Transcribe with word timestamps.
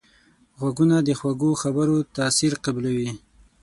غوږونه 0.59 0.95
د 1.07 1.09
خوږو 1.19 1.51
خبرو 1.61 1.97
تاثیر 2.17 2.53
قبلوي 2.65 3.09